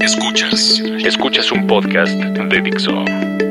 [0.00, 0.80] Escuchas.
[1.04, 3.04] Escuchas un podcast de Dixo.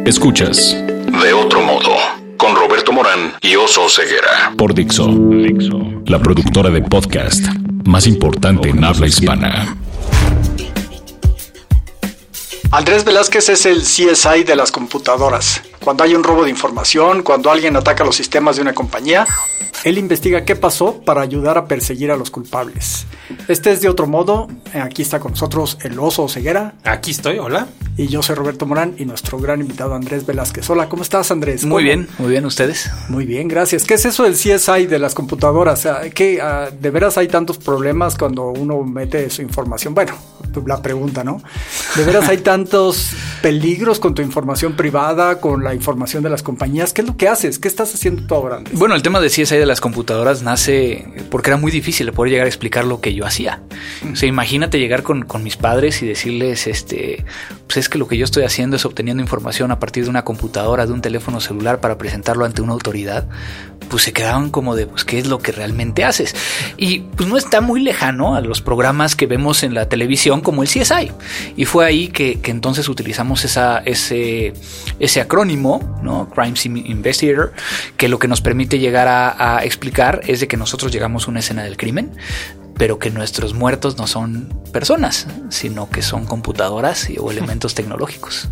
[0.05, 0.75] Escuchas.
[1.21, 1.91] De otro modo.
[2.37, 4.51] Con Roberto Morán y Oso Ceguera.
[4.57, 5.07] Por Dixo.
[5.07, 5.79] Dixo.
[6.07, 7.45] La productora de podcast
[7.85, 9.77] más importante en habla hispana.
[12.71, 15.61] Andrés Velázquez es el CSI de las computadoras.
[15.83, 19.25] Cuando hay un robo de información, cuando alguien ataca los sistemas de una compañía,
[19.85, 23.05] él investiga qué pasó para ayudar a perseguir a los culpables.
[23.47, 24.47] Este es de otro modo.
[24.73, 26.73] Aquí está con nosotros el oso Ceguera.
[26.83, 27.67] Aquí estoy, hola.
[27.95, 30.69] Y yo soy Roberto Morán y nuestro gran invitado Andrés Velázquez.
[30.69, 31.65] Hola, ¿cómo estás Andrés?
[31.65, 32.89] Muy bien, muy bien, ¿ustedes?
[33.09, 33.83] Muy bien, gracias.
[33.83, 35.79] ¿Qué es eso del CSI de las computadoras?
[35.79, 39.93] O sea, ¿qué, ah, ¿De veras hay tantos problemas cuando uno mete su información?
[39.93, 40.13] Bueno,
[40.65, 41.41] la pregunta, ¿no?
[41.95, 46.93] ¿De veras hay tantos peligros con tu información privada, con la información de las compañías?
[46.93, 47.59] ¿Qué es lo que haces?
[47.59, 48.57] ¿Qué estás haciendo tú ahora?
[48.57, 48.77] Andrés?
[48.77, 52.45] Bueno, el tema de CSI de las computadoras nace porque era muy difícil poder llegar
[52.45, 53.61] a explicar lo que yo hacía.
[54.11, 57.25] O sea, imagínate llegar con, con mis padres y decirles, este,
[57.67, 60.23] pues es que lo que yo estoy haciendo es obteniendo información a partir de una
[60.23, 63.27] computadora, de un teléfono celular para presentarlo ante una autoridad,
[63.89, 66.35] pues se quedaban como de, pues, ¿qué es lo que realmente haces?
[66.77, 70.63] Y pues no está muy lejano a los programas que vemos en la televisión como
[70.63, 71.11] el CSI.
[71.57, 74.53] Y fue ahí que, que entonces utilizamos esa, ese,
[74.99, 75.58] ese acrónimo,
[76.01, 76.29] ¿no?
[76.29, 76.55] Crime
[76.87, 77.53] Investigator,
[77.97, 81.31] que lo que nos permite llegar a, a explicar es de que nosotros llegamos a
[81.31, 82.11] una escena del crimen,
[82.77, 88.49] pero que nuestros muertos no son personas, sino que son computadoras o elementos tecnológicos.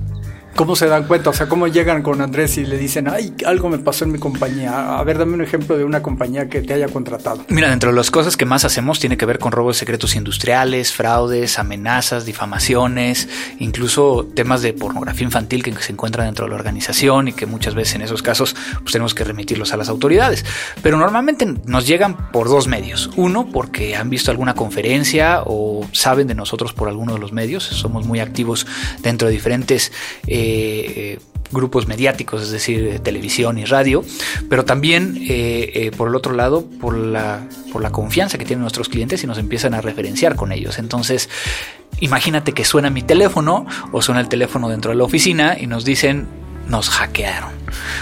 [0.58, 1.30] ¿Cómo se dan cuenta?
[1.30, 4.18] O sea, ¿cómo llegan con Andrés y le dicen, ay, algo me pasó en mi
[4.18, 4.98] compañía?
[4.98, 7.46] A ver, dame un ejemplo de una compañía que te haya contratado.
[7.50, 10.16] Mira, dentro de las cosas que más hacemos tiene que ver con robos de secretos
[10.16, 16.56] industriales, fraudes, amenazas, difamaciones, incluso temas de pornografía infantil que se encuentran dentro de la
[16.56, 20.44] organización y que muchas veces en esos casos pues tenemos que remitirlos a las autoridades.
[20.82, 23.12] Pero normalmente nos llegan por dos medios.
[23.16, 27.64] Uno, porque han visto alguna conferencia o saben de nosotros por alguno de los medios.
[27.64, 28.66] Somos muy activos
[29.04, 29.92] dentro de diferentes...
[30.26, 31.20] Eh, eh,
[31.52, 34.04] grupos mediáticos, es decir, televisión y radio,
[34.50, 38.62] pero también eh, eh, por el otro lado, por la, por la confianza que tienen
[38.62, 40.78] nuestros clientes y nos empiezan a referenciar con ellos.
[40.80, 41.30] Entonces,
[42.00, 45.86] imagínate que suena mi teléfono o suena el teléfono dentro de la oficina y nos
[45.86, 46.28] dicen,
[46.68, 47.52] nos hackearon.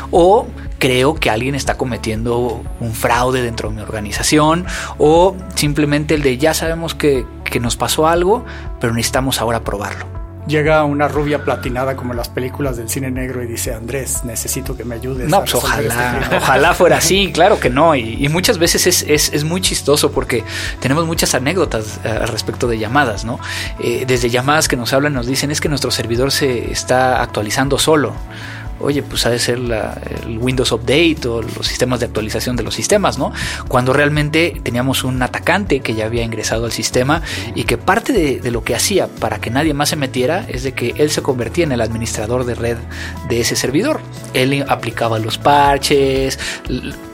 [0.10, 0.48] O
[0.80, 4.66] creo que alguien está cometiendo un fraude dentro de mi organización
[4.98, 8.44] o simplemente el de ya sabemos que, que nos pasó algo,
[8.80, 10.15] pero necesitamos ahora probarlo
[10.48, 14.76] llega una rubia platinada como en las películas del cine negro y dice, Andrés, necesito
[14.76, 15.30] que me ayudes.
[15.30, 17.96] No, pues ojalá, este ojalá fuera así, claro que no.
[17.96, 20.44] Y, muchas veces es, es, es, muy chistoso porque
[20.80, 23.40] tenemos muchas anécdotas eh, al respecto de llamadas, ¿no?
[23.80, 27.78] Eh, desde llamadas que nos hablan nos dicen es que nuestro servidor se está actualizando
[27.78, 28.14] solo
[28.80, 32.76] oye, pues ha de ser el Windows Update o los sistemas de actualización de los
[32.76, 33.32] sistemas, ¿no?
[33.68, 37.22] Cuando realmente teníamos un atacante que ya había ingresado al sistema
[37.56, 40.74] y que parte de, lo que hacía para que nadie más se metiera es de
[40.74, 42.78] que él se convertía en el administrador de red
[43.28, 44.02] de ese servidor.
[44.34, 46.40] Él aplicaba los parches,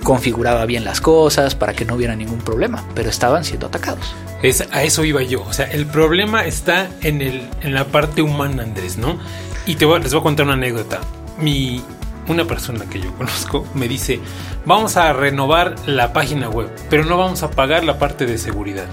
[0.03, 4.13] configuraba bien las cosas para que no hubiera ningún problema, pero estaban siendo atacados.
[4.41, 5.43] Es, a eso iba yo.
[5.43, 9.19] O sea, el problema está en, el, en la parte humana, Andrés, ¿no?
[9.65, 10.99] Y te les voy a contar una anécdota
[11.41, 11.83] mi
[12.27, 14.19] una persona que yo conozco me dice,
[14.65, 18.85] vamos a renovar la página web, pero no vamos a pagar la parte de seguridad.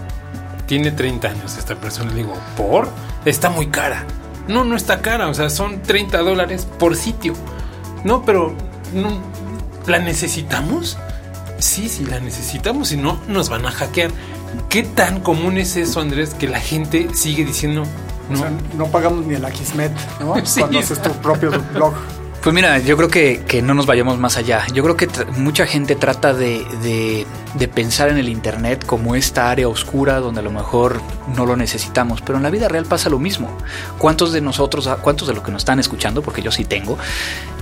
[0.67, 2.11] Tiene 30 años esta persona.
[2.11, 2.89] Le digo, ¿por?
[3.25, 4.05] Está muy cara.
[4.49, 7.35] No, no está cara, o sea, son 30 dólares por sitio.
[8.05, 8.55] No, pero
[8.93, 9.21] no,
[9.87, 10.99] ¿la necesitamos?
[11.59, 14.11] Sí, sí, la necesitamos, si no, nos van a hackear.
[14.69, 17.85] ¿Qué tan común es eso, Andrés, que la gente sigue diciendo,
[18.31, 20.35] no, o sea, no pagamos ni el Akismet, ¿no?
[20.45, 20.61] sí.
[20.61, 21.95] Cuando haces tu propio blog.
[22.43, 24.65] Pues mira, yo creo que, que, no nos vayamos más allá.
[24.72, 29.50] Yo creo que mucha gente trata de, de, de, pensar en el Internet como esta
[29.50, 31.00] área oscura donde a lo mejor
[31.34, 33.50] no lo necesitamos, pero en la vida real pasa lo mismo.
[33.99, 36.97] ¿Cuántos de nosotros, cuántos de los que nos están escuchando, porque yo sí tengo,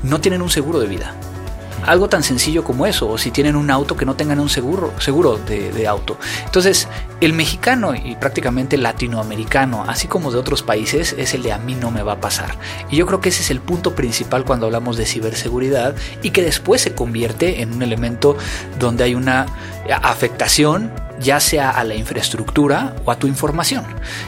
[0.02, 1.14] no tienen un seguro de vida?
[1.84, 4.92] Algo tan sencillo como eso, o si tienen un auto que no tengan un seguro,
[4.98, 6.18] seguro de, de, auto.
[6.44, 6.88] Entonces,
[7.20, 11.74] el mexicano y prácticamente latinoamericano, así como de otros países, es el de a mí
[11.74, 12.56] no me va a pasar.
[12.90, 16.42] Y yo creo que ese es el punto principal cuando hablamos de ciberseguridad y que
[16.42, 18.36] después se convierte en un elemento
[18.78, 19.46] donde hay una
[20.02, 20.90] afectación
[21.20, 23.84] ya sea a la infraestructura o a tu información,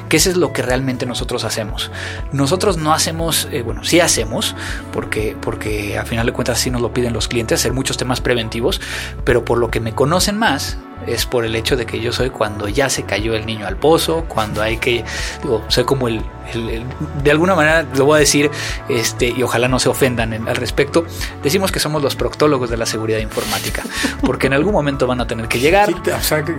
[0.09, 1.91] que eso es lo que realmente nosotros hacemos.
[2.33, 4.55] Nosotros no hacemos, eh, bueno, sí hacemos,
[4.93, 8.21] porque, porque a final de cuentas sí nos lo piden los clientes, hacer muchos temas
[8.21, 8.81] preventivos,
[9.25, 12.31] pero por lo que me conocen más, es por el hecho de que yo soy
[12.31, 15.05] cuando ya se cayó el niño al pozo, cuando hay que,
[15.43, 16.23] digo, soy como el,
[16.55, 18.51] de alguna manera lo voy a decir,
[18.89, 21.05] este, y ojalá no se ofendan al respecto,
[21.43, 23.83] decimos que somos los proctólogos de la seguridad informática,
[24.23, 25.89] porque en algún momento van a tener que llegar,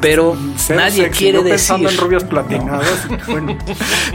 [0.01, 0.37] pero
[0.69, 1.87] nadie quiere decir...
[1.87, 3.07] en rubias platinadas.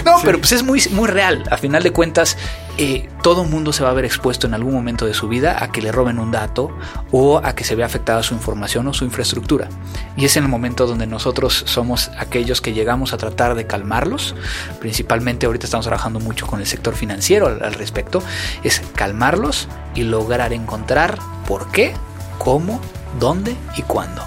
[0.05, 1.45] No, pero pues es muy, muy real.
[1.51, 2.37] A final de cuentas,
[2.77, 5.71] eh, todo mundo se va a ver expuesto en algún momento de su vida a
[5.71, 6.77] que le roben un dato
[7.13, 9.69] o a que se vea afectada su información o su infraestructura.
[10.17, 14.35] Y es en el momento donde nosotros somos aquellos que llegamos a tratar de calmarlos.
[14.81, 18.23] Principalmente ahorita estamos trabajando mucho con el sector financiero al, al respecto.
[18.63, 21.95] Es calmarlos y lograr encontrar por qué,
[22.39, 22.81] cómo,
[23.19, 24.23] dónde y cuándo.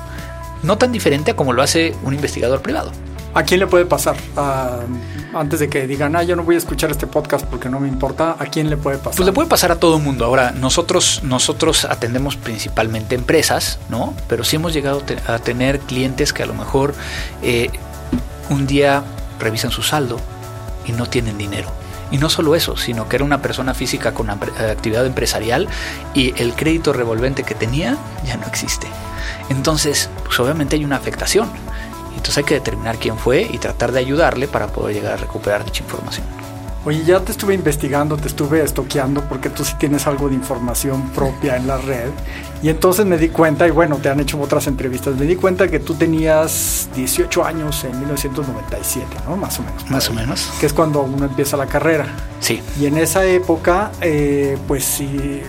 [0.64, 2.92] No tan diferente a como lo hace un investigador privado.
[3.34, 4.16] ¿A quién le puede pasar?
[5.34, 7.88] antes de que digan, ah, yo no voy a escuchar este podcast porque no me
[7.88, 9.16] importa, ¿a quién le puede pasar?
[9.16, 10.26] Pues le puede pasar a todo el mundo.
[10.26, 14.16] Ahora, nosotros, nosotros atendemos principalmente empresas, ¿no?
[14.28, 16.96] Pero sí hemos llegado a tener clientes que a lo mejor
[17.44, 17.70] eh,
[18.50, 19.04] un día
[19.40, 20.20] revisan su saldo
[20.88, 21.70] y no tienen dinero.
[22.10, 25.68] Y no solo eso, sino que era una persona física con actividad empresarial
[26.14, 28.88] y el crédito revolvente que tenía ya no existe.
[29.50, 31.50] Entonces, pues obviamente hay una afectación.
[32.12, 35.66] Entonces hay que determinar quién fue y tratar de ayudarle para poder llegar a recuperar
[35.66, 36.26] dicha información.
[36.88, 41.10] Oye, ya te estuve investigando, te estuve estoqueando porque tú sí tienes algo de información
[41.10, 42.12] propia en la red.
[42.64, 45.68] Y entonces me di cuenta, y bueno, te han hecho otras entrevistas, me di cuenta
[45.68, 49.36] que tú tenías 18 años en 1997, ¿no?
[49.36, 49.92] Más o menos.
[49.92, 50.50] Más o menos.
[50.62, 52.06] Que es cuando uno empieza la carrera.
[52.40, 52.62] Sí.
[52.80, 55.42] Y en esa época, eh, pues sí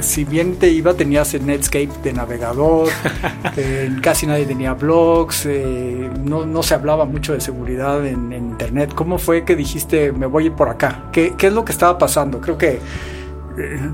[0.00, 2.88] si bien te iba, tenías el Netscape de navegador,
[3.56, 8.92] eh, casi nadie tenía blogs, eh, no, se hablaba mucho de seguridad en, Internet.
[8.94, 11.04] ¿Cómo fue que dijiste, me voy a ir por acá?
[11.12, 12.40] ¿Qué, ¿Qué es lo que estaba pasando?
[12.40, 12.78] Creo que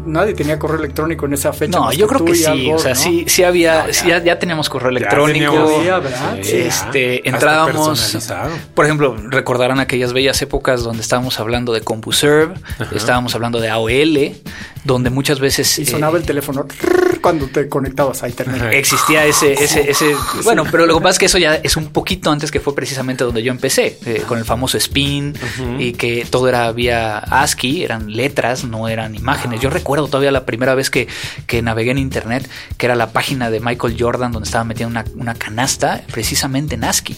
[0.06, 1.78] nadie tenía correo electrónico en esa fecha.
[1.78, 2.70] No, yo creo que sí.
[2.72, 4.22] o sea, sí, sí había, ya.
[4.22, 4.38] ya.
[4.38, 5.82] teníamos correo electrónico.
[6.38, 8.28] este, entrábamos.
[8.74, 12.54] Por ejemplo, recordarán aquellas bellas épocas donde estábamos hablando de CompuServe,
[12.92, 14.32] estábamos hablando de AOL,
[14.84, 15.78] donde muchas veces.
[15.78, 16.66] Y sonaba el eh, teléfono
[17.20, 18.62] cuando te conectabas a internet.
[18.72, 20.14] Existía ese, ese, ese.
[20.44, 22.74] Bueno, pero lo que pasa es que eso ya es un poquito antes que fue
[22.74, 25.34] precisamente donde yo empecé, eh, con el famoso spin
[25.78, 29.49] y que todo era vía ASCII, eran letras, no eran imágenes.
[29.58, 31.08] Yo recuerdo todavía la primera vez que,
[31.62, 36.02] navegué en internet, que era la página de Michael Jordan, donde estaba metiendo una, canasta,
[36.12, 37.16] precisamente en ASCII.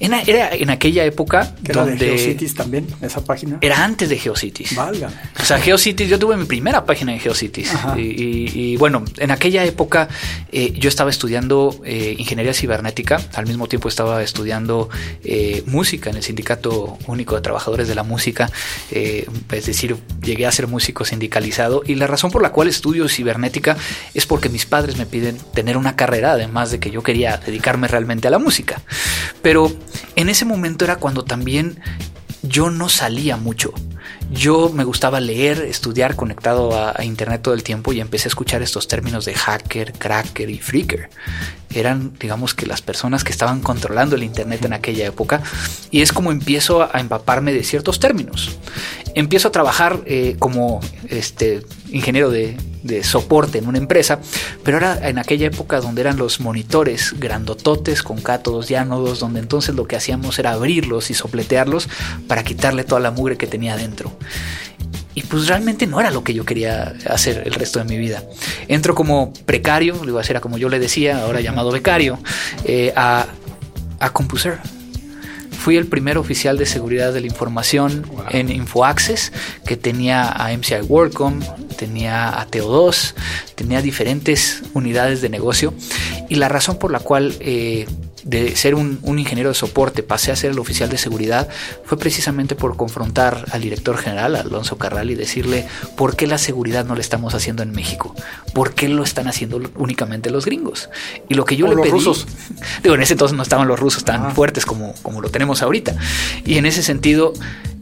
[0.00, 2.06] era en aquella época ¿Era donde.
[2.06, 3.58] De Geocities también, esa página?
[3.60, 4.74] Era antes de Geocities.
[4.74, 5.10] Valga.
[5.40, 7.72] O sea, Geocities, yo tuve mi primera página en Geocities.
[7.96, 10.08] Y, bueno, en aquella época
[10.52, 14.88] eh, yo estaba estudiando eh, ingeniería cibernética, al mismo tiempo estaba estudiando
[15.22, 18.50] eh, música en el Sindicato Único de Trabajadores de la Música,
[18.90, 23.76] es decir, llegué a ser músico sindicalizado y la razón por la cual estudio cibernética
[24.14, 27.88] es porque mis padres me piden tener una carrera, además de que yo quería dedicarme
[27.88, 28.82] realmente a la música.
[29.42, 29.72] Pero
[30.16, 31.80] en ese momento era cuando también
[32.42, 33.72] yo no salía mucho.
[34.30, 38.62] Yo me gustaba leer, estudiar conectado a, Internet todo el tiempo y empecé a escuchar
[38.62, 41.10] estos términos de hacker, cracker y freaker.
[41.70, 45.42] Eran, digamos que las personas que estaban controlando el Internet en aquella época
[45.90, 48.58] y es como empiezo a empaparme de ciertos términos.
[49.14, 52.56] Empiezo a trabajar eh, como este, ingeniero de,
[53.02, 54.20] soporte en una empresa,
[54.62, 59.40] pero era en aquella época donde eran los monitores grandototes con cátodos y ánodos, donde
[59.40, 61.88] entonces lo que hacíamos era abrirlos y sopletearlos
[62.28, 64.12] para quitarle toda la mugre que tenía dentro.
[65.14, 68.24] Y pues realmente no era lo que yo quería hacer el resto de mi vida.
[68.66, 72.18] Entro como precario, digo, era como yo le decía, ahora llamado becario,
[72.64, 73.26] eh, a,
[74.00, 74.58] a Compuser.
[75.64, 79.32] Fui el primer oficial de seguridad de la información en InfoAccess
[79.66, 81.40] que tenía a MCI WorkCom,
[81.78, 83.14] tenía a TO2,
[83.54, 85.72] tenía diferentes unidades de negocio.
[86.28, 87.86] Y la razón por la cual eh,
[88.24, 91.48] de ser un, ingeniero de soporte pasé a ser el oficial de seguridad
[91.84, 95.66] fue precisamente por confrontar al director general, Alonso Carral, y decirle
[95.96, 98.14] por qué la seguridad no la estamos haciendo en México,
[98.54, 100.88] por qué lo están haciendo únicamente los gringos.
[101.28, 102.26] Y lo que yo le pedí, rusos.
[102.82, 104.30] digo, en ese entonces no estaban los rusos tan ah.
[104.30, 105.94] fuertes como, como lo tenemos ahorita.
[106.44, 107.34] Y en ese sentido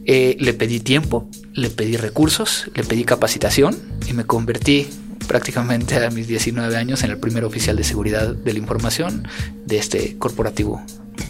[0.05, 4.89] eh, le pedí tiempo, le pedí recursos, le pedí capacitación y me convertí
[5.27, 9.27] prácticamente a mis 19 años en el primer oficial de seguridad de la información
[9.65, 10.81] de este corporativo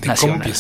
[0.06, 0.54] nacional.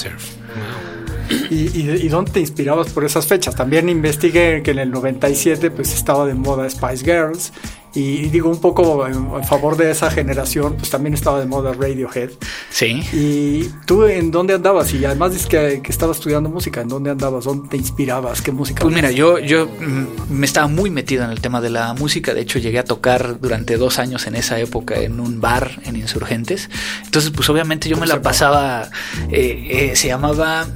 [1.49, 3.55] ¿Y, y, dónde te inspirabas por esas fechas?
[3.55, 7.53] También investigué que en el 97 pues estaba de moda Spice Girls
[7.95, 12.31] y, digo un poco en, favor de esa generación, pues también estaba de moda Radiohead.
[12.69, 13.03] Sí.
[13.13, 14.93] ¿Y tú en dónde andabas?
[14.93, 17.45] Y además dices que, que estabas estudiando música, ¿en dónde andabas?
[17.45, 18.41] ¿Dónde te inspirabas?
[18.41, 18.81] ¿Qué música?
[18.81, 22.33] Pues mira, yo, yo mm, me estaba muy metido en el tema de la música,
[22.33, 25.95] de hecho llegué a tocar durante dos años en esa época en un bar en
[25.95, 26.69] Insurgentes,
[27.05, 28.89] entonces pues obviamente yo me la pasaba,
[29.31, 30.67] eh, eh, se llamaba...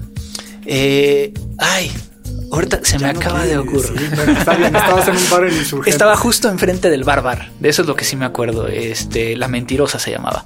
[0.70, 1.90] Eh, ay,
[2.52, 4.02] Ahorita se me acaba de ocurrir.
[4.38, 5.94] está bien, estabas en un bar en Insurgentes.
[5.94, 7.52] Estaba justo enfrente del bar bar.
[7.60, 8.68] De eso es lo que sí me acuerdo.
[8.68, 10.46] Este, La Mentirosa se llamaba.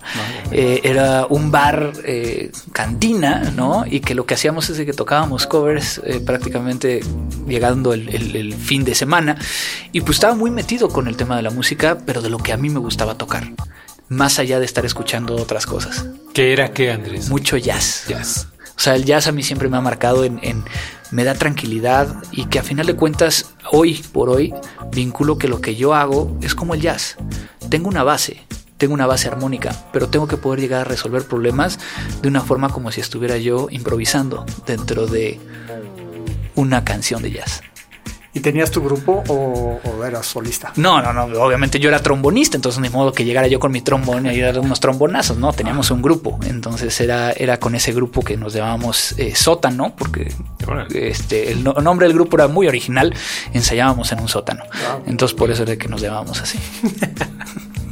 [0.52, 3.86] Eh, era un bar eh, cantina, ¿no?
[3.86, 7.02] Y que lo que hacíamos es que tocábamos covers eh, prácticamente
[7.48, 9.38] llegando el, el, fin de semana.
[9.92, 12.52] Y pues estaba muy metido con el tema de la música, pero de lo que
[12.52, 13.52] a mí me gustaba tocar.
[14.10, 16.06] Más allá de estar escuchando otras cosas.
[16.34, 17.30] ¿Qué era qué, Andrés?
[17.30, 18.06] Mucho jazz.
[18.08, 18.48] Jazz.
[18.82, 20.64] O sea, el jazz a mí siempre me ha marcado en,
[21.12, 24.54] me da tranquilidad y que a final de cuentas, hoy por hoy,
[24.92, 27.18] vinculo que lo que yo hago es como el jazz.
[27.70, 28.42] Tengo una base,
[28.78, 31.80] tengo una base armónica, pero tengo que poder llegar a resolver problemas
[32.22, 35.40] de una forma como si estuviera yo improvisando dentro de
[36.56, 37.62] una canción de jazz.
[38.34, 40.72] ¿Y tenías tu grupo o, eras solista?
[40.78, 41.24] No, no, no.
[41.42, 44.58] Obviamente yo era trombonista, entonces ni modo que llegara yo con mi trombón y dar
[44.60, 45.52] unos trombonazos, ¿no?
[45.52, 46.40] Teníamos un grupo.
[46.46, 50.34] Entonces era, era con ese grupo que nos llamábamos eh, sótano, porque
[50.94, 53.14] este, el, nombre del grupo era muy original.
[53.54, 54.64] Ensayábamos en un sótano.
[55.06, 56.58] Entonces por eso era que nos llamábamos así.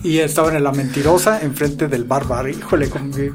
[0.03, 2.49] Y estaban en La Mentirosa, enfrente del bar bar.
[2.49, 2.89] Híjole,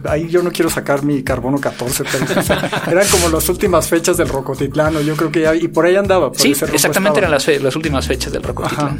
[0.05, 2.41] ahí yo no quiero sacar mi carbono 14, pero
[2.91, 5.01] eran como las últimas fechas del Rocotitlano.
[5.01, 6.31] Yo creo que ya, y por ahí andaba.
[6.35, 8.99] sí, exactamente eran las, las, últimas fechas del Rocotitlán.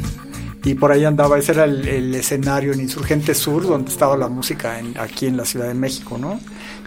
[0.65, 4.79] Y por ahí andaba, ese era el, escenario en Insurgente Sur, donde estaba la música
[4.99, 6.39] aquí en la Ciudad de México, ¿no?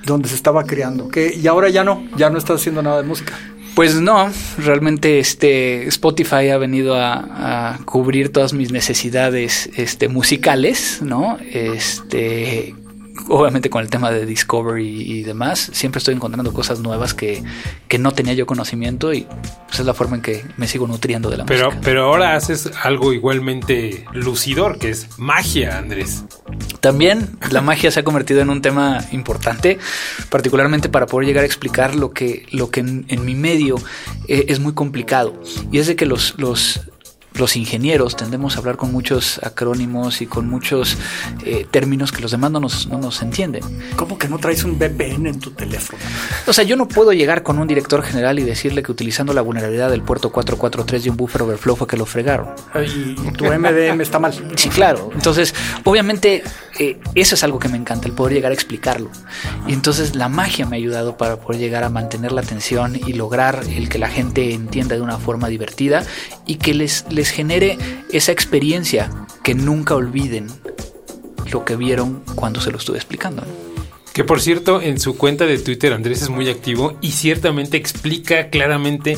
[0.05, 1.09] Donde se estaba creando.
[1.09, 3.35] Que, y ahora ya no, ya no está haciendo nada de música.
[3.75, 11.39] Pues no, realmente este Spotify ha venido a, cubrir todas mis necesidades este, musicales, ¿no?
[11.53, 12.75] Este
[13.29, 17.43] obviamente con el tema de Discovery y demás, siempre estoy encontrando cosas nuevas que,
[17.89, 19.27] que no tenía yo conocimiento y
[19.67, 21.83] pues, es la forma en que me sigo nutriendo de la pero, música.
[21.85, 26.25] Pero ahora haces algo igualmente lucidor, que es magia, Andrés.
[26.81, 29.79] También la magia se ha convertido en un tema importante,
[30.31, 33.77] particularmente para poder llegar a explicar lo que, lo que en, mi medio
[34.29, 35.35] eh, es muy complicado.
[35.73, 36.81] Y es de que los, los
[37.39, 40.97] los ingenieros tendemos a hablar con muchos acrónimos y con muchos
[41.45, 43.63] eh, términos que los demás no nos, no nos entienden.
[43.97, 46.03] ¿Cómo que no traes un VPN en tu teléfono?
[46.47, 49.43] O sea, yo no puedo llegar con un director general y decirle que utilizando la
[49.43, 52.49] vulnerabilidad del puerto 443 de un buffer overflow fue que lo fregaron.
[52.75, 54.35] Y tu MDM está mal.
[54.59, 55.11] Sí, claro.
[55.15, 55.55] Entonces,
[55.85, 56.43] obviamente,
[56.79, 59.11] eh, eso es algo que me encanta, el poder llegar a explicarlo.
[59.67, 63.13] Y entonces la magia me ha ayudado para poder llegar a mantener la atención y
[63.13, 66.05] lograr el que la gente entienda de una forma divertida
[66.47, 67.79] y que les, les genere
[68.13, 69.11] esa experiencia
[69.43, 70.47] que nunca olviden
[71.51, 73.43] lo que vieron cuando se lo estuve explicando.
[74.13, 78.51] Que por cierto, en su cuenta de Twitter Andrés es muy activo y ciertamente explica
[78.51, 79.17] claramente,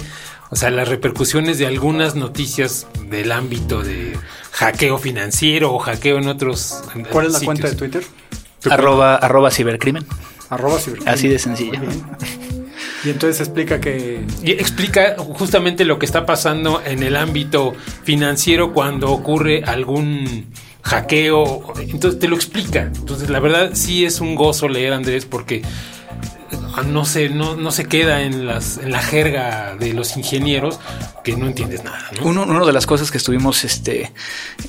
[0.51, 4.17] o sea, las repercusiones de algunas noticias del ámbito de
[4.53, 6.83] hackeo financiero o hackeo en otros.
[7.11, 8.05] ¿Cuál es la cuenta de Twitter?
[8.69, 10.05] Arroba, arroba cibercrimen.
[10.51, 11.15] Arroba cibercrimen.
[11.15, 11.81] Así de sencillo.
[13.05, 14.25] Y entonces explica que...
[14.43, 20.53] Y explica justamente lo que está pasando en el ámbito financiero cuando ocurre algún
[20.83, 21.73] hackeo.
[21.81, 22.83] Entonces te lo explica.
[22.83, 25.63] Entonces la verdad sí es un gozo leer Andrés porque
[26.83, 30.79] no se, no, no se queda en, las, en la jerga de los ingenieros
[31.23, 32.11] que no entiendes nada.
[32.23, 34.13] Uno, una de las cosas que estuvimos este,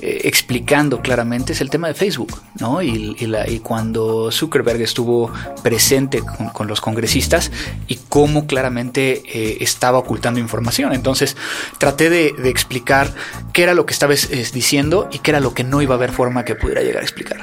[0.01, 2.82] eh, explicando claramente es el tema de Facebook, ¿no?
[2.82, 5.32] Y, y, cuando Zuckerberg estuvo
[5.63, 6.22] presente
[6.53, 7.51] con, los congresistas
[7.88, 10.94] y cómo claramente eh, estaba ocultando información.
[10.94, 11.38] Entonces
[11.77, 13.13] traté de, explicar
[13.53, 16.12] qué era lo que estaba diciendo y qué era lo que no iba a haber
[16.12, 17.39] forma que pudiera llegar a explicar.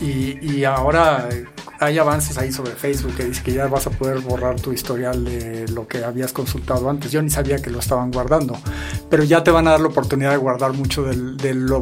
[0.00, 1.28] Y, y ahora
[1.80, 5.24] hay avances ahí sobre Facebook que dice que ya vas a poder borrar tu historial
[5.24, 7.10] de lo que habías consultado antes.
[7.10, 8.58] Yo ni sabía que lo estaban guardando,
[9.08, 11.80] pero ya te van a dar la oportunidad de guardar mucho de lo,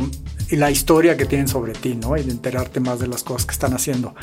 [0.50, 2.17] y la historia que tienen sobre ti, ¿no?
[2.17, 4.14] Y de enterarte más de las cosas que están haciendo.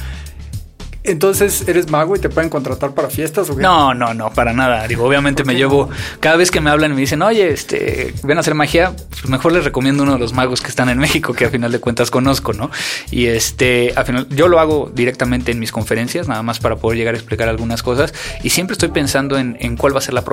[1.06, 3.62] Entonces, ¿eres mago y te pueden contratar para fiestas o qué?
[3.62, 4.88] No, no, no, para nada.
[4.88, 8.38] Digo, obviamente me llevo, cada vez que me hablan y me dicen, oye, este, ven
[8.38, 11.34] a hacer magia, pues mejor les recomiendo uno de los magos que están en México,
[11.34, 12.72] que a final de cuentas conozco, ¿no?
[13.12, 16.98] Y este, al final, yo lo hago directamente en mis conferencias, nada más para poder
[16.98, 18.14] llegar a explicar algunas cosas.
[18.44, 20.24] Y siempre estoy pensando en, cuál va a ser la,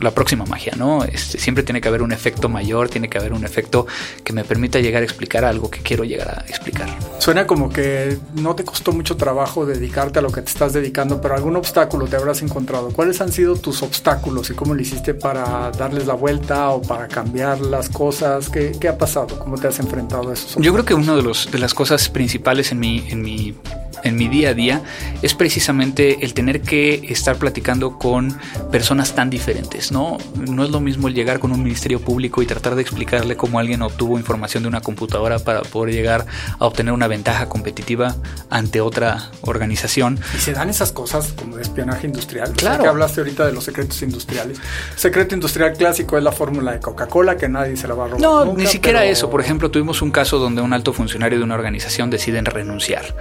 [0.00, 1.04] la próxima magia, ¿no?
[1.04, 3.86] Este, siempre tiene que haber un efecto mayor, tiene que haber un efecto
[4.24, 6.88] que me permita llegar a explicar algo que quiero llegar a explicar.
[7.18, 11.20] Suena como que no te costó mucho trabajo dedicarte a lo que te estás dedicando,
[11.20, 12.90] pero algún obstáculo te habrás encontrado.
[12.90, 17.08] ¿Cuáles han sido tus obstáculos y cómo lo hiciste para darles la vuelta o para
[17.08, 18.48] cambiar las cosas?
[18.48, 19.38] ¿Qué, qué ha pasado?
[19.38, 20.60] ¿Cómo te has enfrentado a eso?
[20.60, 23.54] Yo creo que una de, los, de las cosas principales en mi, en mi
[24.02, 24.82] en mi día a día
[25.22, 28.38] es precisamente el tener que estar platicando con
[28.70, 30.18] personas tan diferentes, ¿no?
[30.36, 33.58] No es lo mismo el llegar con un ministerio público y tratar de explicarle cómo
[33.58, 36.26] alguien obtuvo información de una computadora para poder llegar
[36.58, 38.16] a obtener una ventaja competitiva
[38.50, 40.18] ante otra organización.
[40.34, 42.52] Y se dan esas cosas como de espionaje industrial.
[42.56, 42.82] Claro.
[42.82, 44.58] que hablaste ahorita de los secretos industriales.
[44.96, 48.20] secreto industrial clásico es la fórmula de Coca-Cola que nadie se la va a robar.
[48.20, 49.30] No, ni siquiera eso.
[49.30, 53.14] Por ejemplo, tuvimos un caso donde un alto funcionario de una organización deciden renunciar.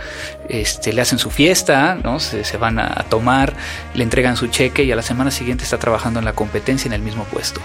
[0.65, 2.19] Este, le hacen su fiesta, ¿no?
[2.19, 3.53] Se, van a tomar,
[3.93, 6.93] le entregan su cheque y a la semana siguiente está trabajando en la competencia en
[6.93, 7.61] el mismo puesto.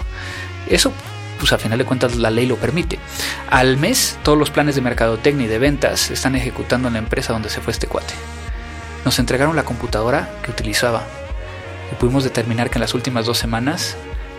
[0.69, 0.93] Eso
[1.39, 2.99] pues a final de cuentas la ley lo permite.
[3.49, 6.99] Al mes, todos los planes de mercadotecnia y de ventas se están ejecutando en la
[6.99, 8.13] empresa donde se fue este cuate.
[9.03, 11.01] Nos entregaron la computadora que utilizaba
[11.91, 13.97] y pudimos determinar que en las últimas dos semanas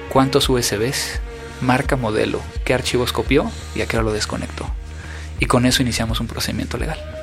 [0.09, 1.19] cuántos USBs,
[1.62, 4.69] marca, modelo, qué archivos copió y a qué hora lo desconectó.
[5.40, 7.22] Y con eso iniciamos un procedimiento legal.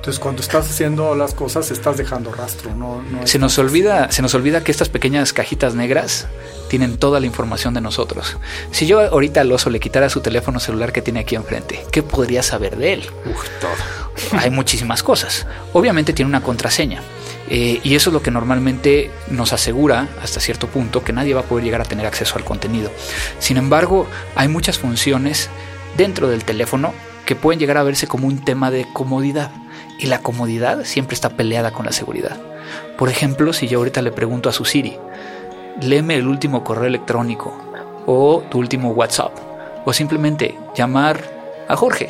[0.00, 2.74] Entonces, cuando estás haciendo las cosas, estás dejando rastro.
[2.74, 6.26] No, se, nos olvida, se nos olvida que estas pequeñas cajitas negras
[6.70, 8.38] tienen toda la información de nosotros.
[8.70, 12.02] Si yo ahorita al oso le quitara su teléfono celular que tiene aquí enfrente, ¿qué
[12.02, 13.06] podría saber de él?
[13.26, 14.40] Uf, todo.
[14.40, 15.46] Hay muchísimas cosas.
[15.74, 17.02] Obviamente tiene una contraseña.
[17.50, 21.40] Eh, y eso es lo que normalmente nos asegura, hasta cierto punto, que nadie va
[21.40, 22.90] a poder llegar a tener acceso al contenido.
[23.38, 25.50] Sin embargo, hay muchas funciones
[25.98, 26.94] dentro del teléfono
[27.26, 29.50] que pueden llegar a verse como un tema de comodidad
[30.00, 32.36] y la comodidad siempre está peleada con la seguridad.
[32.96, 34.96] Por ejemplo, si yo ahorita le pregunto a su Siri,
[35.82, 37.54] léeme el último correo electrónico
[38.06, 39.32] o tu último WhatsApp,
[39.84, 41.20] o simplemente llamar
[41.68, 42.08] a Jorge,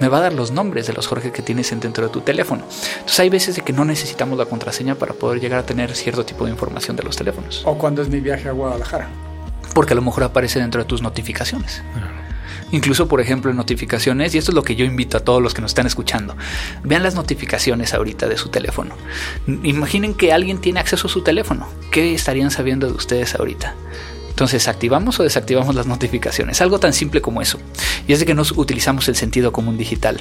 [0.00, 2.64] me va a dar los nombres de los Jorge que tienes dentro de tu teléfono.
[2.94, 6.24] Entonces hay veces de que no necesitamos la contraseña para poder llegar a tener cierto
[6.24, 7.62] tipo de información de los teléfonos.
[7.66, 9.08] O cuando es mi viaje a Guadalajara.
[9.74, 11.82] Porque a lo mejor aparece dentro de tus notificaciones.
[12.72, 15.54] Incluso, por ejemplo, en notificaciones, y esto es lo que yo invito a todos los
[15.54, 16.36] que nos están escuchando,
[16.82, 18.94] vean las notificaciones ahorita de su teléfono.
[19.46, 21.68] Imaginen que alguien tiene acceso a su teléfono.
[21.92, 23.74] ¿Qué estarían sabiendo de ustedes ahorita?
[24.36, 26.60] Entonces, ¿activamos o desactivamos las notificaciones?
[26.60, 27.58] Algo tan simple como eso.
[28.06, 30.20] Y es de que no utilizamos el sentido común digital.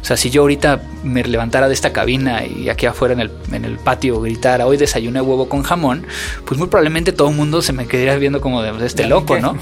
[0.00, 3.30] O sea, si yo ahorita me levantara de esta cabina y aquí afuera en el,
[3.52, 6.04] en el patio gritara, hoy desayuné huevo con jamón,
[6.44, 9.56] pues muy probablemente todo el mundo se me quedaría viendo como de, este loco, ¿no?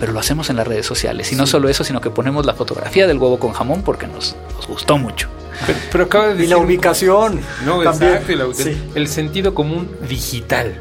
[0.00, 1.30] Pero lo hacemos en las redes sociales.
[1.30, 4.34] Y no solo eso, sino que ponemos la fotografía del huevo con jamón porque nos,
[4.66, 5.28] gustó mucho.
[5.92, 7.40] Pero, acaba de decir, y la ubicación.
[7.64, 8.34] No, exacto.
[8.96, 10.74] el sentido común digital.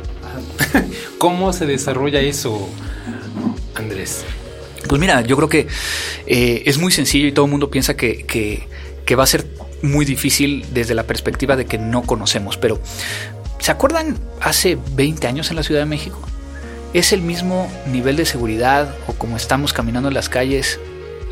[1.18, 2.70] ¿Cómo se desarrolla eso,
[3.76, 4.26] Andrés?
[4.88, 5.68] Pues mira, yo creo que
[6.26, 9.46] eh, es muy sencillo y todo el mundo piensa que, que, va a ser
[9.82, 12.80] muy difícil desde la perspectiva de que no conocemos, pero
[13.60, 16.20] ¿se acuerdan hace 20 años en la Ciudad de México?
[16.94, 20.80] ¿Es el mismo nivel de seguridad o como estamos caminando en las calles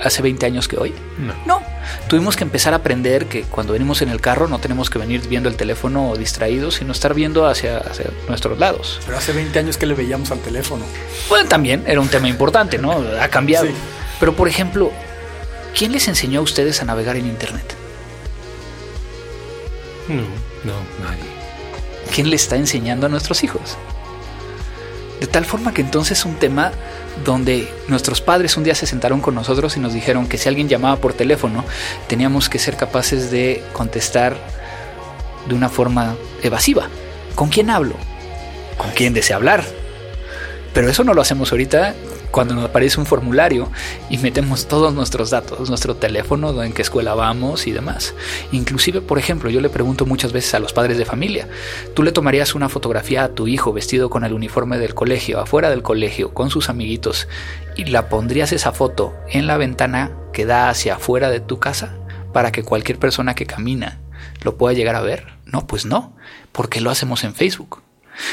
[0.02, 0.94] hace 20 años que hoy?
[1.18, 1.34] No.
[1.46, 1.62] No.
[2.08, 5.28] Tuvimos que empezar a aprender que cuando venimos en el carro no tenemos que venir
[5.28, 7.82] viendo el teléfono distraídos, sino estar viendo hacia,
[8.28, 9.00] nuestros lados.
[9.06, 10.86] Pero hace 20 años que le veíamos al teléfono.
[11.30, 12.92] Bueno, también era un tema importante, ¿no?
[13.20, 13.68] Ha cambiado.
[14.20, 14.92] Pero, por ejemplo,
[15.78, 17.76] ¿quién les enseñó a ustedes a navegar en Internet?
[20.08, 20.22] No,
[20.64, 21.24] no, nadie.
[22.14, 23.78] ¿Quién le está enseñando a nuestros hijos?
[25.20, 26.72] De tal forma que entonces es un tema
[27.24, 30.68] donde nuestros padres un día se sentaron con nosotros y nos dijeron que si alguien
[30.68, 31.64] llamaba por teléfono,
[32.08, 34.36] teníamos que ser capaces de contestar
[35.48, 36.90] de una forma evasiva.
[37.36, 37.96] ¿Con quién hablo?
[38.78, 39.64] ¿Con quién desea hablar?
[40.74, 41.96] Pero eso no lo hacemos ahorita
[42.32, 43.70] cuando nos aparece un formulario
[44.10, 48.14] y metemos todos nuestros datos, nuestro teléfono, en qué escuela vamos y demás.
[48.52, 51.48] Inclusive, por ejemplo, yo le pregunto muchas veces a los padres de familia,
[51.94, 55.70] ¿tú le tomarías una fotografía a tu hijo vestido con el uniforme del colegio, afuera
[55.70, 57.28] del colegio, con sus amiguitos,
[57.76, 61.96] y la pondrías esa foto en la ventana que da hacia afuera de tu casa
[62.34, 64.00] para que cualquier persona que camina
[64.44, 65.26] lo pueda llegar a ver?
[65.46, 66.16] No, pues no,
[66.52, 67.85] porque lo hacemos en Facebook.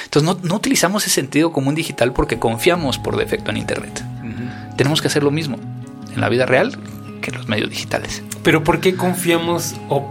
[0.04, 4.04] Entonces no, utilizamos ese sentido común digital porque confiamos por defecto en Internet.
[4.76, 5.58] Tenemos que hacer lo mismo
[6.14, 6.76] en la vida real
[7.20, 8.22] que en los medios digitales.
[8.42, 10.10] Pero ¿por qué confiamos o,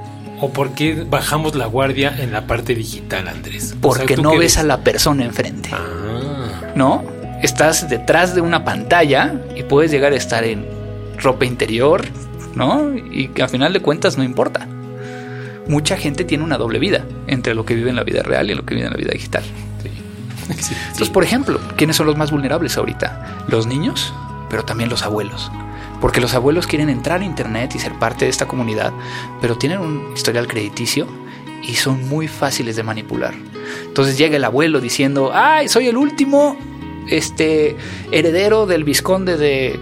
[0.54, 3.76] por qué bajamos la guardia en la parte digital, Andrés?
[3.82, 5.70] Porque no ves a la persona enfrente.
[5.74, 6.72] Ah.
[6.76, 7.04] ¿No?
[7.42, 10.66] Estás detrás de una pantalla y puedes llegar a estar en
[11.18, 12.06] ropa interior,
[12.56, 12.96] ¿no?
[12.96, 14.68] Y que al final de cuentas no importa
[15.68, 18.54] mucha gente tiene una doble vida entre lo que vive en la vida real y
[18.54, 19.44] lo que vive en la vida digital.
[20.50, 23.46] Entonces, por ejemplo, ¿quiénes son los más vulnerables ahorita?
[23.48, 24.14] Los niños,
[24.50, 25.50] pero también los abuelos.
[26.02, 28.92] Porque los abuelos quieren entrar a Internet y ser parte de esta comunidad,
[29.40, 31.08] pero tienen un historial crediticio
[31.64, 33.34] y son muy fáciles de manipular.
[33.86, 36.58] Entonces llega el abuelo diciendo, ay, soy el último
[37.08, 37.78] este,
[38.12, 39.80] heredero del visconde de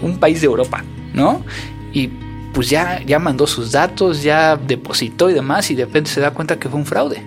[0.00, 1.44] un país de Europa, ¿no?
[1.92, 2.10] Y
[2.54, 6.30] pues ya, ya mandó sus datos, ya depositó y demás, y de repente se da
[6.30, 7.22] cuenta que fue un fraude.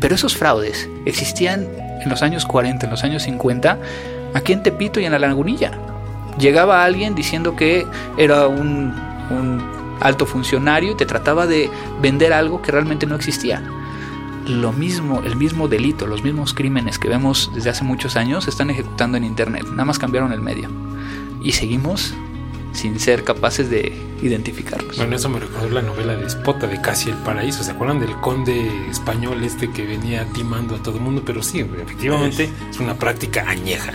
[0.00, 1.68] Pero esos fraudes existían
[2.02, 3.78] en los años 40, en los años 50,
[4.34, 5.78] aquí en Tepito y en la Lagunilla.
[6.38, 8.94] Llegaba alguien diciendo que era un,
[10.00, 13.62] alto funcionario y te trataba de vender algo que realmente no existía.
[14.48, 18.70] Lo mismo, el mismo delito, los mismos crímenes que vemos desde hace muchos años están
[18.70, 19.64] ejecutando en Internet.
[19.70, 20.68] Nada más cambiaron el medio.
[21.40, 22.14] Y seguimos
[22.72, 24.96] sin ser capaces de identificarlos.
[24.96, 27.62] Bueno, eso me recordó la novela de Espota de Casi el Paraíso.
[27.62, 31.22] ¿Se acuerdan del conde español este que venía timando a todo el mundo?
[31.24, 33.92] Pero sí, efectivamente es una práctica añeja.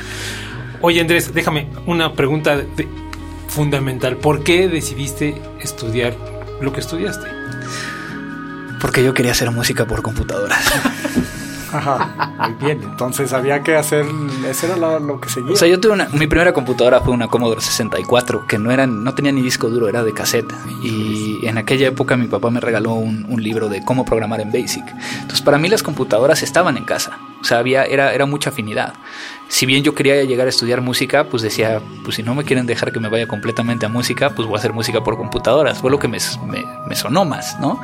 [0.82, 2.64] Oye Andrés, déjame una pregunta
[3.48, 4.18] fundamental.
[4.18, 6.16] ¿Por qué decidiste estudiar
[6.62, 7.28] lo que estudiaste?
[8.80, 10.64] Porque yo quería hacer música por computadoras.
[11.78, 12.82] Ajá, muy bien.
[12.84, 14.06] Entonces había que hacer,
[14.48, 15.54] eso era lo, que seguía.
[15.54, 18.88] O sea, yo tuve una, mi primera computadora fue una Commodore 64 que no era,
[18.88, 20.52] no tenía ni disco duro, era de cassette.
[20.82, 24.52] Y en aquella época mi papá me regaló un, un libro de cómo programar en
[24.52, 24.86] BASIC.
[25.22, 27.20] Entonces para mí las computadoras estaban en casa.
[27.42, 28.94] O sea, había, era, era mucha afinidad
[29.50, 32.66] si bien yo quería llegar a estudiar música, pues decía, pues si no me quieren
[32.66, 35.80] dejar que me vaya completamente a música, pues voy a hacer música por computadoras.
[35.80, 36.18] Fue lo que me,
[36.88, 37.80] me, sonó más, ¿no?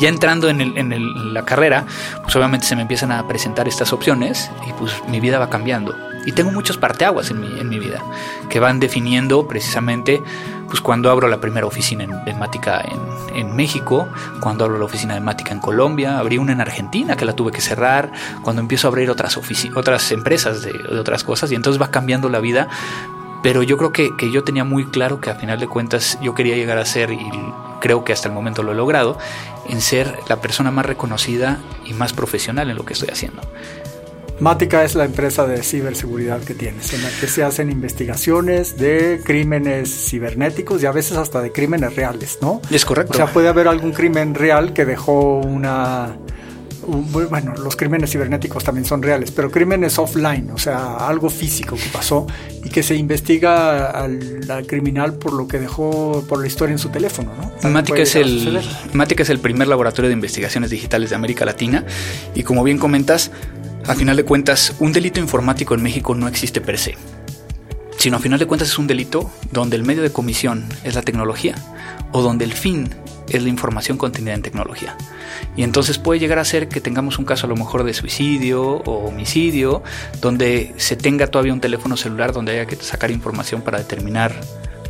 [0.00, 1.84] Ya entrando en, la carrera,
[2.22, 5.94] pues obviamente se me empiezan a presentar estas opciones y pues mi vida va cambiando.
[6.24, 8.00] Y tengo muchos parteaguas en mi vida
[8.48, 10.22] que van definiendo precisamente
[10.72, 14.08] pues cuando abro la primera oficina de Mática en, en, México,
[14.40, 17.52] cuando abro la oficina de Mática en Colombia, abrí una en Argentina que la tuve
[17.52, 19.38] que cerrar, cuando empiezo a abrir otras,
[19.74, 22.68] otras empresas de, de, otras cosas y entonces va cambiando la vida.
[23.42, 26.34] Pero yo creo que, que yo tenía muy claro que a final de cuentas yo
[26.34, 27.30] quería llegar a ser, y
[27.82, 29.18] creo que hasta el momento lo he logrado,
[29.68, 33.42] en ser la persona más reconocida y más profesional en lo que estoy haciendo.
[34.42, 39.20] Mática es la empresa de ciberseguridad que tienes, en la que se hacen investigaciones de
[39.24, 42.60] crímenes cibernéticos y a veces hasta de crímenes reales, ¿no?
[42.68, 43.12] Es correcto.
[43.12, 46.16] O sea, puede haber algún crimen real que dejó una...
[47.30, 51.88] bueno, los crímenes cibernéticos también son reales, pero crímenes offline, o sea, algo físico que
[51.92, 52.26] pasó
[52.64, 56.88] y que se investiga al, criminal por lo que dejó, por la historia en su
[56.88, 57.30] teléfono,
[57.62, 57.70] ¿no?
[57.70, 61.84] Mática es, el, es el primer laboratorio de investigaciones digitales de América Latina
[62.34, 63.30] y como bien comentas,
[63.86, 66.96] a final de cuentas, un delito informático en México no existe per se,
[67.98, 71.02] sino a final de cuentas es un delito donde el medio de comisión es la
[71.02, 71.56] tecnología
[72.12, 72.90] o donde el fin
[73.28, 74.96] es la información contenida en tecnología.
[75.56, 78.62] Y entonces puede llegar a ser que tengamos un caso a lo mejor de suicidio
[78.62, 79.82] o homicidio,
[80.20, 84.38] donde se tenga todavía un teléfono celular donde haya que sacar información para determinar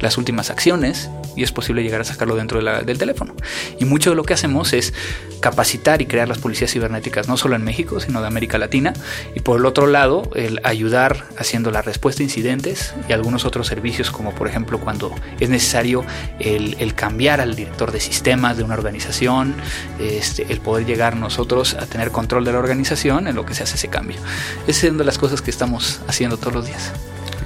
[0.03, 3.35] las últimas acciones y es posible llegar a sacarlo dentro del teléfono.
[3.79, 4.93] Y mucho de lo que hacemos es
[5.41, 8.93] capacitar y crear las policías cibernéticas, no solo en México, sino de América Latina.
[9.35, 13.67] Y por el otro lado, el ayudar haciendo la respuesta a incidentes y algunos otros
[13.67, 16.05] servicios, como por ejemplo cuando es necesario
[16.39, 19.55] el, cambiar al director de sistemas de una organización,
[19.99, 23.63] este, el poder llegar nosotros a tener control de la organización en lo que se
[23.63, 24.19] hace ese cambio.
[24.67, 26.93] Esa es una de las cosas que estamos haciendo todos los días.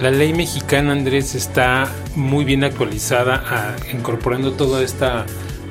[0.00, 5.24] La ley mexicana, Andrés, está muy bien actualizada, incorporando toda esta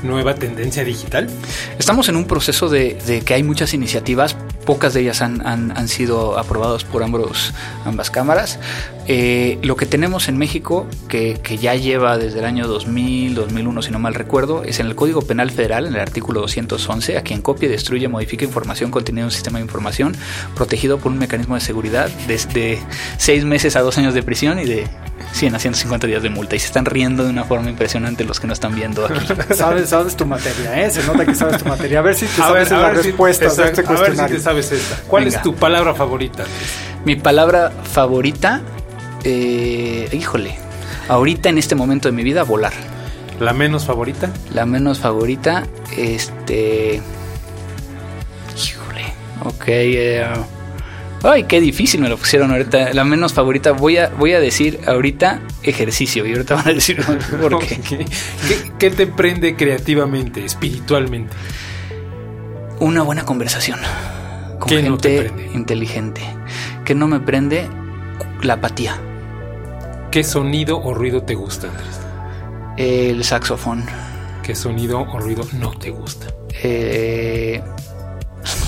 [0.05, 1.29] nueva tendencia digital?
[1.77, 5.88] Estamos en un proceso de, que hay muchas iniciativas, pocas de ellas han, han, han
[5.88, 7.54] sido aprobadas por ambos,
[7.86, 8.60] ambas cámaras.
[9.08, 13.82] Eh, lo que tenemos en México, que, que, ya lleva desde el año 2000, 2001,
[13.84, 17.21] si no mal recuerdo, es en el Código Penal Federal, en el artículo 211, a
[17.21, 20.15] quien copie, destruye, modifica información contenida en un sistema de información
[20.56, 22.80] protegido por un mecanismo de seguridad desde
[23.17, 24.88] seis meses a dos años de prisión y de
[25.36, 26.56] 100 a 150 días de multa.
[26.56, 29.28] Y se están riendo de una forma impresionante los que no están viendo aquí.
[29.54, 30.89] sabes, sabes tu materia, ¿eh?
[30.89, 32.00] Se nota que sabes tu materia.
[32.00, 34.21] A ver si te sabes la respuesta de este cuestionario.
[34.21, 35.02] A ver si te sabes esta.
[35.08, 36.45] ¿Cuál es tu palabra favorita?
[37.06, 38.62] Mi palabra favorita
[39.28, 40.56] eh, híjole,
[41.08, 42.74] ahorita en este momento de mi vida, volar.
[43.39, 44.32] ¿La menos favorita?
[44.54, 45.65] La menos favorita,
[45.98, 47.02] este...
[48.56, 49.04] Híjole,
[49.43, 49.63] ok.
[49.67, 50.28] Eh,
[51.25, 52.93] ay, qué difícil me lo pusieron ahorita.
[52.93, 57.01] La menos favorita, voy a, voy a decir ahorita ejercicio y ahorita van a decir
[57.41, 57.79] por qué.
[58.47, 61.35] ¿Qué, qué te prende creativamente, espiritualmente?
[62.79, 63.79] Una buena conversación
[64.59, 66.21] con gente inteligente.
[66.83, 67.67] Que no me prende
[68.41, 68.99] la apatía.
[70.11, 71.99] ¿Qué sonido o ruido te gusta, Andrés?
[72.77, 73.85] El saxofón.
[74.43, 76.27] ¿Qué sonido o ruido no te gusta?
[76.61, 77.61] Eh,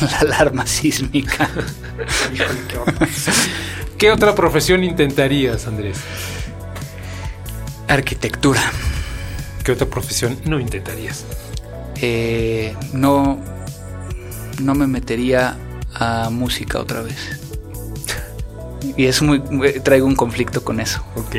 [0.01, 1.49] la alarma sísmica.
[3.97, 5.97] ¿Qué otra profesión intentarías, Andrés?
[7.87, 8.61] Arquitectura.
[9.63, 11.25] ¿Qué otra profesión no intentarías?
[12.01, 13.39] Eh, no,
[14.61, 15.57] no me metería
[15.93, 17.39] a música otra vez.
[18.95, 19.41] Y es muy,
[19.83, 21.03] traigo un conflicto con eso.
[21.15, 21.35] Ok.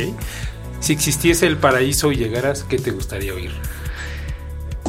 [0.81, 3.53] Si existiese el paraíso y llegaras, ¿qué te gustaría oír?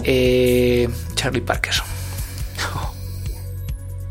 [0.04, 1.74] Eh, Charlie Parker.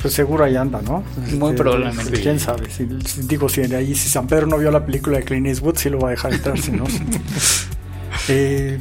[0.09, 1.05] Pues seguro ahí anda, ¿no?
[1.37, 2.19] Muy este, probablemente.
[2.23, 2.71] ¿Quién sabe?
[2.71, 2.87] Si,
[3.25, 5.99] digo, si ahí si San Pedro no vio la película de Clint Eastwood, sí lo
[5.99, 6.85] va a dejar entrar, si no.
[8.29, 8.79] eh,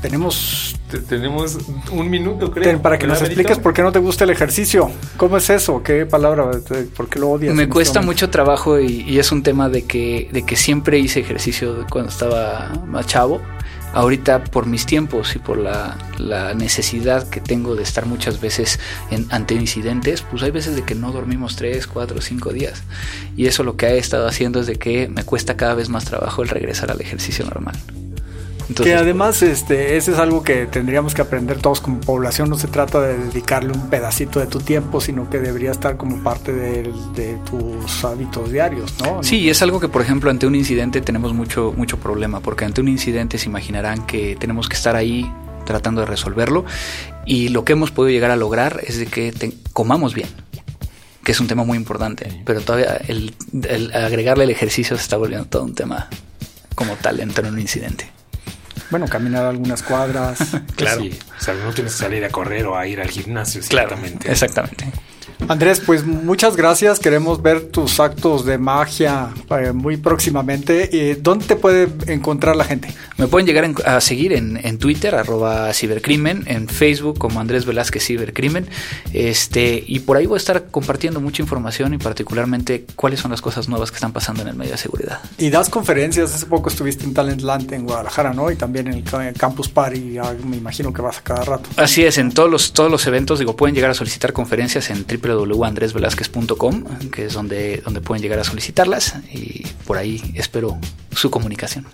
[0.00, 0.74] tenemos
[1.06, 1.58] tenemos
[1.92, 2.80] un minuto, creo.
[2.80, 4.90] Para que nos expliques por qué no te gusta el ejercicio.
[5.18, 5.82] ¿Cómo es eso?
[5.82, 6.50] ¿Qué palabra?
[6.96, 7.54] ¿Por qué lo odias?
[7.54, 11.84] Me cuesta mucho trabajo y, es un tema de que, de que siempre hice ejercicio
[11.90, 13.42] cuando estaba más chavo.
[13.92, 15.96] Ahorita por mis tiempos y por la,
[16.54, 18.78] necesidad que tengo de estar muchas veces
[19.30, 22.82] ante incidentes, pues hay veces de que no dormimos tres, cuatro, cinco días.
[23.36, 26.04] Y eso lo que he estado haciendo es de que me cuesta cada vez más
[26.04, 27.76] trabajo el regresar al ejercicio normal
[28.74, 32.50] que además este, ese es algo que tendríamos que aprender todos como población.
[32.50, 36.22] No se trata de dedicarle un pedacito de tu tiempo, sino que debería estar como
[36.22, 36.92] parte de,
[37.50, 39.22] tus hábitos diarios, ¿no?
[39.22, 42.80] Sí, es algo que, por ejemplo, ante un incidente tenemos mucho, mucho problema, porque ante
[42.80, 45.30] un incidente se imaginarán que tenemos que estar ahí
[45.64, 46.64] tratando de resolverlo
[47.26, 49.32] y lo que hemos podido llegar a lograr es de que
[49.72, 50.28] comamos bien
[51.28, 53.34] que es un tema muy importante, pero todavía el,
[53.92, 56.08] agregarle el ejercicio se está volviendo todo un tema
[56.74, 58.17] como tal en un incidente.
[58.90, 60.38] Bueno, caminar algunas cuadras.
[60.76, 61.02] claro.
[61.02, 63.60] O sea, no tienes que salir a correr o a ir al gimnasio.
[63.60, 64.30] Exactamente.
[64.30, 64.90] exactamente.
[65.46, 66.98] Andrés, pues muchas gracias.
[66.98, 71.10] Queremos ver tus actos de magia eh, muy próximamente.
[71.10, 72.92] Eh, ¿Dónde te puede encontrar la gente?
[73.16, 78.66] Me pueden llegar a seguir en, Twitter, arroba cibercrimen, en Facebook como Andrés Velázquez Cibercrimen.
[79.12, 83.40] Este, y por ahí voy a estar compartiendo mucha información y particularmente cuáles son las
[83.40, 85.20] cosas nuevas que están pasando en el medio de seguridad.
[85.38, 86.34] Y das conferencias.
[86.34, 88.50] Hace poco estuviste en Talentland en Guadalajara, ¿no?
[88.50, 90.18] Y también en el, Campus Party.
[90.44, 91.68] me imagino que vas a cada rato.
[91.76, 95.04] Así es, en todos los, todos los eventos, digo, pueden llegar a solicitar conferencias en
[95.04, 100.78] triple www.andresvelazquez.com, que es donde, donde pueden llegar a solicitarlas y por ahí espero
[101.14, 101.86] su comunicación.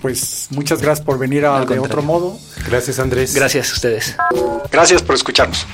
[0.00, 2.38] Pues muchas gracias por venir a De Otro Modo.
[2.68, 3.34] Gracias Andrés.
[3.34, 4.16] Gracias a ustedes.
[4.70, 5.66] Gracias por escucharnos.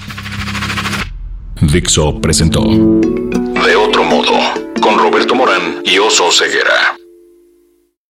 [1.61, 4.33] Dixo presentó De Otro Modo
[4.81, 6.97] con Roberto Morán y Oso Ceguera.